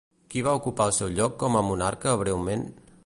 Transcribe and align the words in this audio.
Qui 0.33 0.41
va 0.47 0.53
ocupar 0.59 0.87
el 0.91 0.95
seu 0.99 1.11
lloc 1.19 1.35
com 1.43 1.59
a 1.59 1.63
monarca 1.69 2.19
breument? 2.23 2.67